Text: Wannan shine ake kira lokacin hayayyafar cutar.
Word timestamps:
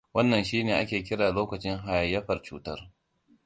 Wannan 0.13 0.43
shine 0.43 0.73
ake 0.75 1.03
kira 1.03 1.27
lokacin 1.37 1.77
hayayyafar 1.77 2.41
cutar. 2.43 2.79